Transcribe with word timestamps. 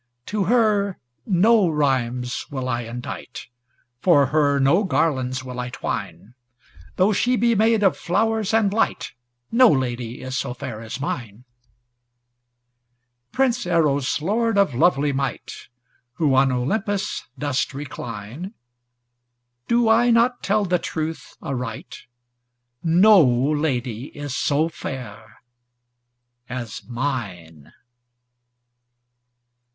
To 0.25 0.45
her 0.45 0.97
no 1.27 1.69
rhymes 1.69 2.47
will 2.49 2.67
I 2.67 2.81
indite, 2.85 3.45
For 4.01 4.25
her 4.33 4.57
no 4.59 4.83
garlands 4.83 5.43
will 5.43 5.59
I 5.59 5.69
twine; 5.69 6.33
Though 6.95 7.13
she 7.13 7.35
be 7.35 7.53
made 7.53 7.83
of 7.83 7.95
flowers 7.95 8.51
and 8.51 8.73
light, 8.73 9.11
No 9.51 9.67
lady 9.69 10.19
is 10.21 10.35
so 10.35 10.55
fair 10.55 10.81
as 10.81 10.99
mine. 10.99 11.43
L'ENVOI 11.45 13.31
Prince 13.31 13.65
Eros, 13.67 14.21
Lord 14.23 14.57
of 14.57 14.73
lovely 14.73 15.13
might, 15.13 15.67
Who 16.13 16.33
on 16.33 16.51
Olympus 16.51 17.27
doth 17.37 17.71
recline, 17.71 18.55
Do 19.67 19.87
I 19.87 20.09
not 20.09 20.41
tell 20.41 20.65
the 20.65 20.79
truth 20.79 21.37
aright? 21.43 22.07
No 22.81 23.21
lady 23.21 24.05
is 24.17 24.35
so 24.35 24.67
fair 24.67 25.43
as 26.49 26.81
mine. 26.87 27.71